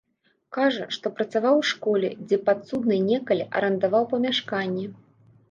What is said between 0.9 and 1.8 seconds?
што працаваў у